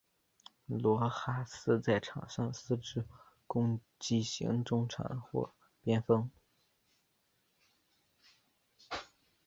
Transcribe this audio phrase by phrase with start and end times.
[0.65, 3.05] 罗哈斯在场上司职
[3.45, 6.31] 攻击型中场或边锋。